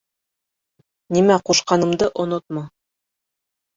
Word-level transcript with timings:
Нимә 1.17 1.37
ҡушҡанымды 1.49 2.11
онотма. 2.25 2.67